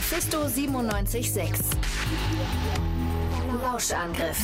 Mephisto 0.00 0.48
976. 0.48 1.52
Lauschangriff. 3.62 4.38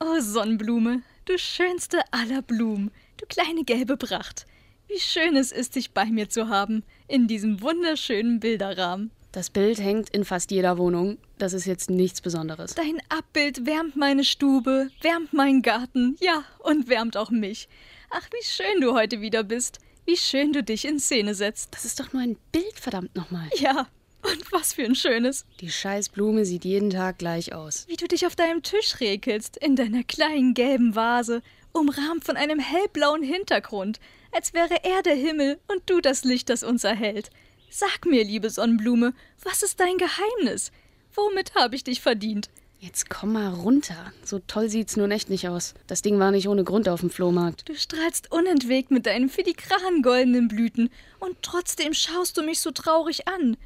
Oh, 0.00 0.20
Sonnenblume, 0.20 1.02
du 1.26 1.38
schönste 1.38 2.00
aller 2.10 2.42
Blumen, 2.42 2.90
du 3.18 3.26
kleine 3.26 3.62
gelbe 3.62 3.96
Pracht. 3.96 4.44
Wie 4.88 4.98
schön 4.98 5.36
es 5.36 5.52
ist, 5.52 5.76
dich 5.76 5.92
bei 5.92 6.06
mir 6.06 6.28
zu 6.28 6.48
haben, 6.48 6.82
in 7.06 7.28
diesem 7.28 7.60
wunderschönen 7.60 8.40
Bilderrahmen. 8.40 9.12
Das 9.30 9.50
Bild 9.50 9.78
hängt 9.78 10.10
in 10.10 10.24
fast 10.24 10.50
jeder 10.50 10.78
Wohnung. 10.78 11.18
Das 11.38 11.52
ist 11.52 11.66
jetzt 11.66 11.90
nichts 11.90 12.20
Besonderes. 12.20 12.74
Dein 12.74 13.00
Abbild 13.08 13.66
wärmt 13.66 13.94
meine 13.94 14.24
Stube, 14.24 14.90
wärmt 15.00 15.32
meinen 15.32 15.62
Garten, 15.62 16.16
ja, 16.20 16.42
und 16.58 16.88
wärmt 16.88 17.16
auch 17.16 17.30
mich. 17.30 17.68
Ach, 18.16 18.28
wie 18.30 18.44
schön 18.44 18.80
du 18.80 18.94
heute 18.94 19.20
wieder 19.20 19.42
bist. 19.42 19.80
Wie 20.06 20.16
schön 20.16 20.52
du 20.52 20.62
dich 20.62 20.84
in 20.84 21.00
Szene 21.00 21.34
setzt. 21.34 21.74
Das 21.74 21.84
ist 21.84 21.98
doch 21.98 22.12
nur 22.12 22.22
ein 22.22 22.36
Bild, 22.52 22.78
verdammt 22.78 23.16
nochmal. 23.16 23.50
Ja, 23.56 23.88
und 24.22 24.52
was 24.52 24.74
für 24.74 24.84
ein 24.84 24.94
schönes. 24.94 25.44
Die 25.58 25.68
Scheißblume 25.68 26.44
sieht 26.44 26.64
jeden 26.64 26.90
Tag 26.90 27.18
gleich 27.18 27.52
aus. 27.52 27.88
Wie 27.88 27.96
du 27.96 28.06
dich 28.06 28.24
auf 28.24 28.36
deinem 28.36 28.62
Tisch 28.62 29.00
rekelst, 29.00 29.56
in 29.56 29.74
deiner 29.74 30.04
kleinen 30.04 30.54
gelben 30.54 30.94
Vase, 30.94 31.42
umrahmt 31.72 32.24
von 32.24 32.36
einem 32.36 32.60
hellblauen 32.60 33.24
Hintergrund, 33.24 33.98
als 34.30 34.54
wäre 34.54 34.84
er 34.84 35.02
der 35.02 35.16
Himmel 35.16 35.58
und 35.66 35.82
du 35.86 36.00
das 36.00 36.22
Licht, 36.22 36.50
das 36.50 36.62
uns 36.62 36.84
erhält. 36.84 37.30
Sag 37.68 38.06
mir, 38.06 38.22
liebe 38.22 38.48
Sonnenblume, 38.48 39.12
was 39.42 39.64
ist 39.64 39.80
dein 39.80 39.98
Geheimnis? 39.98 40.70
Womit 41.16 41.56
habe 41.56 41.74
ich 41.74 41.82
dich 41.82 42.00
verdient? 42.00 42.48
Jetzt 42.84 43.08
komm 43.08 43.32
mal 43.32 43.48
runter. 43.48 44.12
So 44.24 44.40
toll 44.40 44.68
sieht's 44.68 44.98
nun 44.98 45.10
echt 45.10 45.30
nicht 45.30 45.48
aus. 45.48 45.72
Das 45.86 46.02
Ding 46.02 46.18
war 46.18 46.30
nicht 46.30 46.48
ohne 46.48 46.64
Grund 46.64 46.86
auf 46.86 47.00
dem 47.00 47.08
Flohmarkt. 47.08 47.66
Du 47.66 47.74
strahlst 47.74 48.30
unentwegt 48.30 48.90
mit 48.90 49.06
deinen 49.06 49.30
filigranen 49.30 50.02
goldenen 50.02 50.48
Blüten 50.48 50.90
und 51.18 51.34
trotzdem 51.40 51.94
schaust 51.94 52.36
du 52.36 52.42
mich 52.42 52.60
so 52.60 52.72
traurig 52.72 53.26
an. 53.26 53.56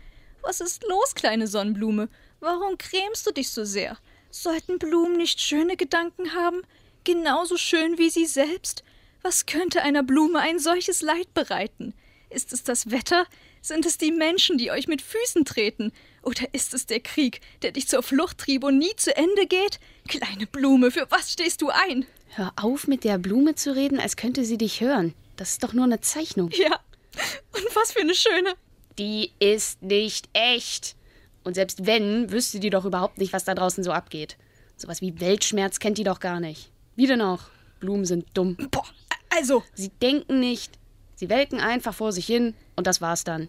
Was 0.43 0.61
ist 0.61 0.85
los, 0.89 1.17
kleine 1.17 1.49
Sonnenblume? 1.49 2.09
Warum 2.39 2.79
cremst 2.79 3.27
du 3.27 3.33
dich 3.33 3.51
so 3.51 3.65
sehr? 3.65 3.99
Sollten 4.31 4.79
Blumen 4.79 5.17
nicht 5.17 5.41
schöne 5.41 5.77
Gedanken 5.77 6.35
haben? 6.37 6.63
Genauso 7.03 7.57
schön 7.57 7.99
wie 7.99 8.11
sie 8.11 8.27
selbst? 8.27 8.85
Was 9.23 9.47
könnte 9.47 9.83
einer 9.83 10.05
Blume 10.05 10.39
ein 10.39 10.61
solches 10.61 11.03
Leid 11.03 11.35
bereiten? 11.35 11.93
Ist 12.31 12.53
es 12.53 12.63
das 12.63 12.91
Wetter? 12.91 13.27
Sind 13.63 13.87
es 13.87 13.99
die 13.99 14.13
Menschen, 14.13 14.59
die 14.59 14.71
euch 14.71 14.87
mit 14.87 15.03
Füßen 15.03 15.45
treten? 15.45 15.93
Oder 16.23 16.43
ist 16.53 16.75
es 16.75 16.87
der 16.87 17.01
Krieg, 17.01 17.41
der 17.63 17.73
dich 17.73 17.89
zur 17.89 18.03
Flucht 18.03 18.39
trieb 18.39 18.65
und 18.65 18.79
nie 18.79 18.95
zu 18.97 19.17
Ende 19.17 19.47
geht? 19.47 19.81
Kleine 20.09 20.47
Blume, 20.47 20.91
für 20.91 21.07
was 21.11 21.33
stehst 21.33 21.63
du 21.63 21.71
ein? 21.71 22.07
Hör 22.35 22.53
auf, 22.57 22.87
mit 22.87 23.05
der 23.05 23.19
Blume 23.19 23.55
zu 23.55 23.75
reden, 23.75 23.99
als 23.99 24.17
könnte 24.17 24.45
sie 24.45 24.59
dich 24.59 24.81
hören. 24.81 25.15
Das 25.37 25.51
ist 25.51 25.65
doch 25.65 25.73
nur 25.73 25.85
eine 25.85 26.01
Zeichnung. 26.01 26.51
Ja. 26.53 26.81
Und 27.53 27.75
was 27.75 27.93
für 27.93 28.01
eine 28.01 28.15
schöne. 28.15 28.55
Die 28.99 29.33
ist 29.39 29.83
nicht 29.83 30.29
echt. 30.35 30.97
Und 31.45 31.55
selbst 31.55 31.87
wenn, 31.87 32.31
wüsste 32.31 32.61
die 32.61 32.71
doch 32.71 32.85
überhaupt 32.85 33.19
nicht, 33.19 33.33
was 33.33 33.45
da 33.45 33.55
draußen 33.55 33.83
so 33.83 33.93
abgeht. 33.93 34.37
Sowas 34.77 35.01
wie 35.01 35.19
Weltschmerz 35.21 35.79
kennt 35.79 35.99
die 35.99 36.05
doch 36.05 36.21
gar 36.21 36.41
nicht. 36.41 36.71
Wie 36.95 37.07
denn 37.07 37.23
auch? 37.23 37.45
Blumen 37.81 38.05
sind 38.05 38.27
dumm. 38.35 38.57
Boah, 38.71 38.85
also. 39.31 39.63
Sie 39.75 39.91
denken 40.03 40.41
nicht. 40.41 40.79
Sie 41.19 41.29
welken 41.29 41.59
einfach 41.59 41.95
vor 41.95 42.13
sich 42.13 42.27
hin 42.27 42.55
und 42.77 42.87
das 42.87 43.01
war's 43.01 43.25
dann. 43.25 43.49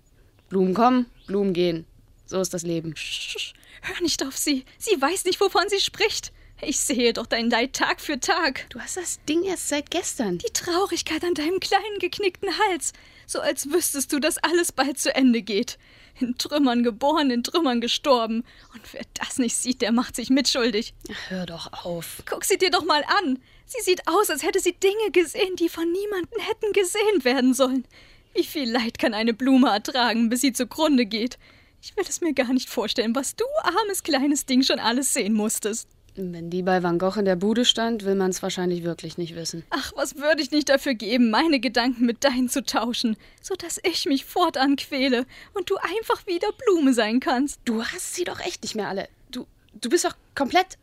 Blumen 0.50 0.73
kommen, 0.73 1.06
Blumen 1.28 1.53
gehen. 1.53 1.86
So 2.25 2.42
ist 2.42 2.52
das 2.52 2.64
Leben. 2.64 2.95
Sch, 2.95 3.53
hör 3.84 4.02
nicht 4.02 4.25
auf 4.25 4.36
sie. 4.36 4.66
Sie 4.80 5.00
weiß 5.00 5.25
nicht, 5.25 5.39
wovon 5.39 5.70
sie 5.70 5.80
spricht. 5.80 6.34
Ich 6.64 6.80
sehe 6.80 7.14
doch 7.14 7.28
dein 7.28 7.52
Leid 7.52 7.73
Tag 7.73 8.02
für 8.02 8.20
Tag. 8.20 8.66
Du 8.72 8.80
hast 8.80 8.97
das 8.97 9.23
Ding 9.30 9.44
erst 9.44 9.70
seit 9.70 9.92
gestern. 9.92 10.40
Die 10.40 10.52
Traurigkeit 10.52 11.23
an 11.23 11.36
deinem 11.36 11.59
kleinen 11.59 12.00
geknickten 12.00 12.50
Hals. 12.58 12.92
So 13.30 13.41
als 13.41 13.72
wüsstest 13.72 14.11
du, 14.11 14.17
dass 14.17 14.39
alles 14.39 14.72
bald 14.72 14.97
zu 14.97 15.13
Ende 15.13 15.44
geht. 15.44 15.77
In 16.19 16.39
Trümmern 16.39 16.81
geboren, 16.81 17.29
in 17.29 17.44
Trümmern 17.44 17.79
gestorben. 17.79 18.44
Und 18.73 18.81
wer 18.91 19.03
das 19.13 19.38
nicht 19.38 19.56
sieht, 19.56 19.84
der 19.84 19.91
macht 19.91 20.16
sich 20.16 20.31
mitschuldig. 20.31 20.95
Ach, 21.12 21.29
hör 21.29 21.45
doch 21.45 21.85
auf. 21.85 22.23
Guck 22.28 22.44
sie 22.44 22.57
dir 22.57 22.72
doch 22.72 22.84
mal 22.84 23.03
an. 23.19 23.38
Sie 23.68 23.84
sieht 23.84 24.07
aus, 24.07 24.31
als 24.31 24.41
hätte 24.41 24.59
sie 24.59 24.73
Dinge 24.73 25.12
gesehen, 25.12 25.56
die 25.57 25.69
von 25.69 25.91
niemandem 25.91 26.39
hätten 26.39 26.73
gesehen 26.73 27.23
werden 27.23 27.53
sollen. 27.53 27.85
Wie 28.34 28.44
viel 28.44 28.68
Leid 28.68 28.97
kann 28.97 29.13
eine 29.13 29.35
Blume 29.35 29.69
ertragen, 29.69 30.29
bis 30.29 30.41
sie 30.41 30.51
zugrunde 30.51 31.06
geht? 31.06 31.38
Ich 31.84 31.95
will 31.95 32.06
es 32.09 32.22
mir 32.22 32.34
gar 32.34 32.51
nicht 32.51 32.68
vorstellen, 32.68 33.13
was 33.13 33.35
du, 33.35 33.45
armes 33.62 34.01
kleines 34.01 34.47
Ding, 34.47 34.63
schon 34.63 34.79
alles 34.79 35.13
sehen 35.13 35.34
musstest. 35.35 35.88
Wenn 36.22 36.50
die 36.50 36.63
bei 36.63 36.84
Van 36.84 37.00
Gogh 37.00 37.18
in 37.18 37.25
der 37.25 37.38
Bude 37.38 37.63
stand, 37.63 38.03
will 38.03 38.16
man 38.16 38.31
es 38.31 38.44
wahrscheinlich 38.44 38.84
wirklich 38.84 39.18
nicht 39.18 39.35
wissen. 39.35 39.63
Ach, 39.69 39.94
was 39.96 40.18
würde 40.18 40.41
ich 40.41 40.52
nicht 40.52 40.68
dafür 40.68 40.94
geben, 40.94 41.30
meine 41.30 41.62
Gedanken 41.62 42.06
mit 42.06 42.25
deinen 42.25 42.50
zu 42.50 42.63
tauschen, 42.63 43.16
so 43.41 43.56
dass 43.56 43.80
ich 43.84 44.06
mich 44.06 44.25
fortan 44.25 44.75
quäle 44.75 45.25
und 45.53 45.69
du 45.69 45.78
einfach 45.78 46.28
wieder 46.28 46.50
Blume 46.66 46.94
sein 46.94 47.22
kannst. 47.22 47.62
Du 47.63 47.84
hast 47.84 48.16
sie 48.16 48.25
doch 48.25 48.41
echt 48.41 48.63
nicht 48.63 48.75
mehr 48.75 48.90
alle. 48.90 49.07
Du, 49.31 49.47
du 49.80 49.90
bist 49.90 50.03
doch 50.03 50.16
komplett. 50.35 50.78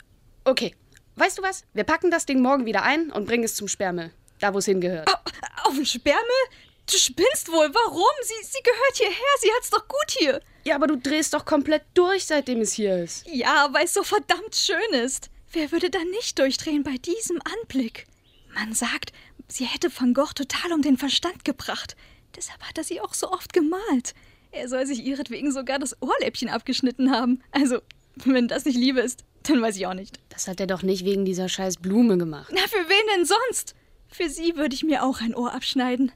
Okay. 0.45 0.75
Weißt 1.17 1.37
du 1.37 1.43
was? 1.43 1.65
Wir 1.75 1.85
packen 1.85 2.11
das 2.11 2.25
Ding 2.25 2.41
morgen 2.41 2.65
wieder 2.65 2.83
ein 2.83 3.11
und 3.11 3.27
bringen 3.27 3.45
es 3.45 3.55
zum 3.55 3.69
Sperrmüll. 3.69 4.11
Da, 4.39 4.55
wo 4.55 4.59
es 4.59 4.65
hingehört. 4.65 5.09
Auf, 5.09 5.21
auf 5.65 5.75
den 5.75 5.87
Sperrmüll? 5.87 6.47
Du 6.91 6.97
spinnst 6.99 7.51
wohl. 7.51 7.69
Warum? 7.73 8.05
Sie, 8.23 8.47
sie 8.47 8.63
gehört 8.63 8.97
hierher. 8.97 9.35
Sie 9.41 9.51
hat's 9.57 9.71
doch 9.71 9.89
gut 9.89 10.11
hier. 10.19 10.41
Ja, 10.65 10.77
aber 10.77 10.87
du 10.87 10.97
drehst 10.97 11.35
doch 11.35 11.45
komplett 11.45 11.83
durch, 11.95 12.27
seitdem 12.27 12.61
es 12.61 12.73
hier 12.73 13.03
ist. 13.03 13.27
Ja, 13.29 13.69
weil 13.73 13.85
es 13.85 13.95
so 13.95 14.03
verdammt 14.03 14.55
schön 14.55 14.93
ist. 14.93 15.31
Wer 15.53 15.73
würde 15.73 15.91
da 15.91 16.03
nicht 16.05 16.39
durchdrehen 16.39 16.83
bei 16.83 16.97
diesem 16.99 17.41
Anblick? 17.61 18.07
Man 18.55 18.75
sagt, 18.75 19.13
sie 19.49 19.65
hätte 19.65 19.91
Van 19.97 20.15
Gogh 20.15 20.33
total 20.35 20.73
um 20.73 20.83
den 20.83 20.97
Verstand 20.99 21.45
gebracht. 21.45 21.97
Deshalb 22.35 22.63
hat 22.63 22.79
er 22.79 22.85
sie 22.85 23.01
auch 23.01 23.15
so 23.15 23.31
oft 23.31 23.53
gemalt. 23.53 24.15
Er 24.51 24.69
soll 24.69 24.87
sich 24.87 25.05
ihretwegen 25.05 25.53
sogar 25.53 25.79
das 25.79 26.01
Ohrläppchen 26.01 26.49
abgeschnitten 26.49 27.11
haben. 27.11 27.43
Also, 27.51 27.81
wenn 28.17 28.49
das 28.49 28.65
nicht 28.65 28.77
Liebe 28.79 29.01
ist, 29.01 29.25
dann 29.43 29.63
weiß 29.63 29.77
ich 29.77 29.87
auch 29.87 29.95
nicht. 29.95 30.19
Das 30.29 30.49
hat 30.49 30.61
er 30.61 30.67
doch 30.67 30.83
nicht 30.83 31.05
wegen 31.05 31.25
dieser 31.25 31.49
scheiß 31.49 31.77
Blume 31.77 32.19
gemacht. 32.19 32.53
Na, 32.53 32.63
für 32.63 32.89
wen 32.89 33.15
denn 33.15 33.25
sonst? 33.25 33.75
Für 34.09 34.29
sie 34.29 34.57
würde 34.57 34.75
ich 34.75 34.83
mir 34.83 35.05
auch 35.05 35.21
ein 35.21 35.35
Ohr 35.35 35.53
abschneiden. 35.53 36.13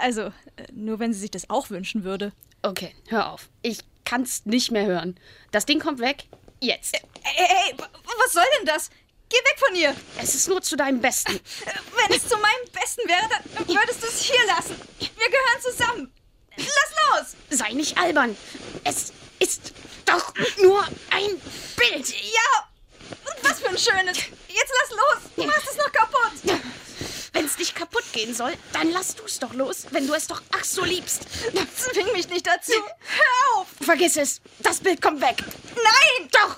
Also, 0.00 0.22
äh, 0.22 0.32
nur 0.72 0.98
wenn 0.98 1.12
sie 1.12 1.20
sich 1.20 1.30
das 1.30 1.48
auch 1.50 1.70
wünschen 1.70 2.04
würde. 2.04 2.32
Okay, 2.62 2.94
hör 3.08 3.32
auf. 3.32 3.48
Ich 3.62 3.78
kann's 4.04 4.46
nicht 4.46 4.70
mehr 4.70 4.86
hören. 4.86 5.18
Das 5.52 5.66
Ding 5.66 5.78
kommt 5.80 6.00
weg. 6.00 6.24
Jetzt. 6.60 6.94
Ey, 6.94 7.00
ey, 7.36 7.76
was 7.78 8.32
soll 8.32 8.44
denn 8.58 8.66
das? 8.66 8.90
Geh 9.28 9.36
weg 9.36 9.58
von 9.58 9.74
ihr! 9.74 9.94
Es 10.18 10.34
ist 10.36 10.48
nur 10.48 10.62
zu 10.62 10.76
deinem 10.76 11.00
Besten. 11.00 11.32
Wenn 11.32 12.16
es 12.16 12.28
zu 12.28 12.36
meinem 12.36 12.72
Besten 12.72 13.08
wäre, 13.08 13.28
dann 13.28 13.68
würdest 13.68 14.02
du 14.02 14.06
es 14.06 14.22
hier 14.22 14.46
lassen. 14.46 14.76
Wir 15.00 15.28
gehören 15.28 15.60
zusammen. 15.60 16.12
Lass 16.56 16.92
los! 17.10 17.36
Sei 17.50 17.72
nicht 17.72 17.98
albern. 17.98 18.36
Es 18.84 19.12
ist 19.40 19.72
doch 20.04 20.32
nur 20.62 20.84
ein 21.10 21.40
Bild. 21.76 22.08
Ja! 22.08 22.68
Was 23.42 23.60
für 23.60 23.68
ein 23.68 23.78
schönes. 23.78 24.18
Jetzt 24.48 24.72
lass 24.80 24.90
los. 24.90 25.30
Du 25.36 25.44
machst 25.44 25.68
es 25.70 25.76
noch 25.76 25.92
kaputt. 25.92 26.60
Wenn 27.32 27.44
es 27.44 27.56
nicht 28.16 28.16
kaputt 28.16 28.26
gehen 28.26 28.34
soll, 28.34 28.52
dann 28.72 28.90
lass 28.90 29.14
du 29.14 29.24
es 29.24 29.38
doch 29.38 29.54
los, 29.54 29.86
wenn 29.90 30.06
du 30.06 30.14
es 30.14 30.26
doch 30.26 30.42
ach 30.52 30.64
so 30.64 30.84
liebst. 30.84 31.26
Zwing 31.76 32.12
mich 32.12 32.28
nicht 32.28 32.46
dazu. 32.46 32.72
Hör 32.72 33.60
auf! 33.60 33.68
Vergiss 33.80 34.16
es. 34.16 34.40
Das 34.60 34.80
Bild 34.80 35.00
kommt 35.00 35.20
weg. 35.20 35.36
Nein! 35.74 36.28
Doch! 36.32 36.56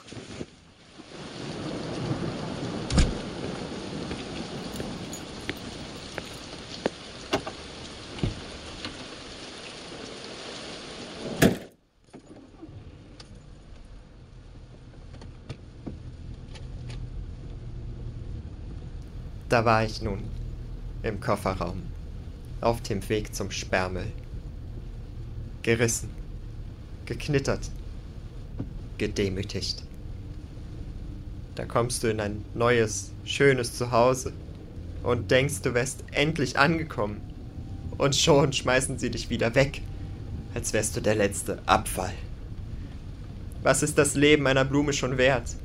Da 19.48 19.64
war 19.64 19.82
ich 19.82 20.02
nun, 20.02 20.22
im 21.02 21.20
Kofferraum, 21.20 21.82
auf 22.60 22.80
dem 22.82 23.06
Weg 23.08 23.34
zum 23.34 23.50
Sperrmüll. 23.50 24.12
Gerissen, 25.62 26.10
geknittert, 27.06 27.70
gedemütigt. 28.98 29.82
Da 31.54 31.64
kommst 31.64 32.02
du 32.02 32.08
in 32.08 32.20
ein 32.20 32.44
neues, 32.54 33.10
schönes 33.24 33.76
Zuhause 33.76 34.32
und 35.02 35.30
denkst, 35.30 35.62
du 35.62 35.74
wärst 35.74 36.04
endlich 36.12 36.58
angekommen. 36.58 37.20
Und 37.96 38.14
schon 38.14 38.52
schmeißen 38.52 38.98
sie 38.98 39.10
dich 39.10 39.28
wieder 39.28 39.54
weg, 39.54 39.82
als 40.54 40.72
wärst 40.72 40.96
du 40.96 41.00
der 41.00 41.16
letzte 41.16 41.58
Abfall. 41.66 42.14
Was 43.62 43.82
ist 43.82 43.98
das 43.98 44.14
Leben 44.14 44.46
einer 44.46 44.64
Blume 44.64 44.92
schon 44.92 45.18
wert? 45.18 45.56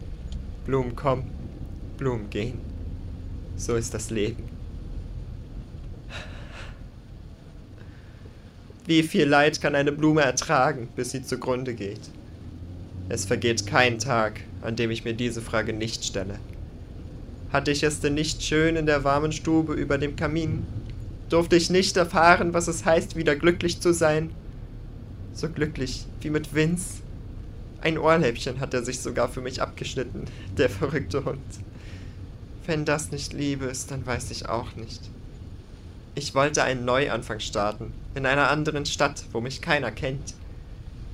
Blumen 0.66 0.96
kommen, 0.96 1.30
Blumen 1.98 2.30
gehen. 2.30 2.58
So 3.56 3.76
ist 3.76 3.94
das 3.94 4.10
Leben. 4.10 4.53
Wie 8.86 9.02
viel 9.02 9.26
Leid 9.26 9.62
kann 9.62 9.76
eine 9.76 9.94
Blume 9.94 10.24
ertragen, 10.24 10.90
bis 10.94 11.12
sie 11.12 11.24
zugrunde 11.24 11.74
geht? 11.74 12.02
Es 13.08 13.24
vergeht 13.24 13.66
kein 13.66 13.98
Tag, 13.98 14.42
an 14.62 14.76
dem 14.76 14.92
ich 14.92 15.06
mir 15.06 15.14
diese 15.14 15.42
Frage 15.42 15.72
nicht 15.72 16.04
stelle. 16.04 16.38
Hatte 17.54 17.72
ich 17.72 17.84
es 17.84 18.02
denn 18.02 18.16
nicht 18.16 18.44
schön 18.44 18.76
in 18.76 18.86
der 18.86 19.06
warmen 19.06 19.32
Stube 19.32 19.74
über 19.74 19.98
dem 19.98 20.18
Kamin? 20.18 20.66
Durfte 21.30 21.56
ich 21.56 21.70
nicht 21.70 21.96
erfahren, 21.96 22.54
was 22.54 22.68
es 22.68 22.84
heißt, 22.84 23.16
wieder 23.16 23.38
glücklich 23.38 23.80
zu 23.80 23.94
sein? 23.94 24.32
So 25.34 25.48
glücklich 25.48 26.06
wie 26.20 26.30
mit 26.30 26.54
Vince. 26.54 27.02
Ein 27.80 27.98
Ohrläppchen 27.98 28.60
hat 28.60 28.74
er 28.74 28.84
sich 28.84 29.00
sogar 29.00 29.30
für 29.30 29.42
mich 29.42 29.62
abgeschnitten, 29.62 30.26
der 30.58 30.70
verrückte 30.70 31.24
Hund. 31.24 31.40
Wenn 32.66 32.84
das 32.84 33.12
nicht 33.12 33.32
Liebe 33.32 33.66
ist, 33.66 33.92
dann 33.92 34.06
weiß 34.06 34.30
ich 34.32 34.50
auch 34.50 34.76
nicht. 34.76 35.10
Ich 36.16 36.36
wollte 36.36 36.64
einen 36.64 36.86
Neuanfang 36.86 37.40
starten, 37.40 37.92
in 38.14 38.28
einer 38.28 38.50
anderen 38.50 38.86
Stadt, 38.86 39.24
wo 39.32 39.42
mich 39.42 39.62
keiner 39.62 39.92
kennt. 39.92 40.36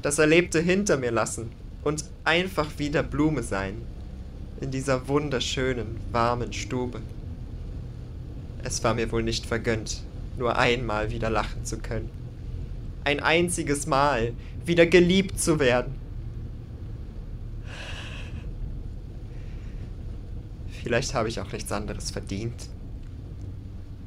Das 0.01 0.19
Erlebte 0.19 0.60
hinter 0.60 0.98
mir 0.98 1.12
lassen 1.12 1.51
und 1.84 2.04
einfach 2.25 2.68
wieder 2.78 3.01
Blume 3.01 3.42
sein. 3.44 3.81
In 4.60 4.72
dieser 4.72 5.07
wunderschönen, 5.07 5.98
warmen 6.12 6.51
Stube. 6.51 7.01
Es 8.62 8.84
war 8.84 8.94
mir 8.94 9.10
wohl 9.13 9.24
nicht 9.24 9.46
vergönnt, 9.46 10.04
nur 10.38 10.57
einmal 10.57 11.12
wieder 11.12 11.30
lachen 11.30 11.63
zu 11.63 11.78
können. 11.78 12.10
Ein 13.06 13.22
einziges 13.22 13.88
Mal 13.88 14.34
wieder 14.66 14.86
geliebt 14.86 15.40
zu 15.40 15.60
werden. 15.60 15.95
Vielleicht 20.84 21.13
habe 21.13 21.30
ich 21.30 21.40
auch 21.40 21.52
nichts 21.54 21.72
anderes 21.72 22.12
verdient. 22.12 22.68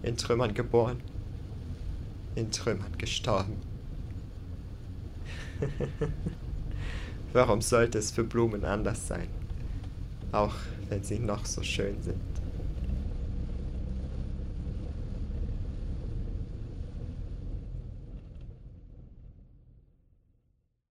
In 0.02 0.16
Trümmern 0.16 0.52
geboren, 0.52 1.00
in 2.34 2.50
Trümmern 2.50 2.99
gestorben. 2.99 3.56
Warum 7.32 7.60
sollte 7.62 7.99
es 7.99 8.10
für 8.10 8.25
Blumen 8.25 8.64
anders 8.64 9.06
sein? 9.06 9.28
Auch 10.32 10.54
wenn 10.88 11.02
sie 11.02 11.19
noch 11.19 11.46
so 11.46 11.62
schön 11.62 12.02
sind. 12.02 12.42